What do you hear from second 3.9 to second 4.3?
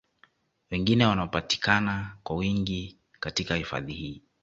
hii